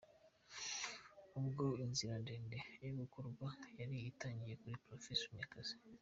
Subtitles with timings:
[1.39, 3.47] Ubwo inzira ndende yo kugorwa
[3.79, 5.75] yari itangiye kuri Prof Munyakazi.